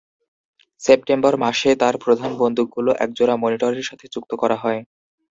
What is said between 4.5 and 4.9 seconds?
হয়।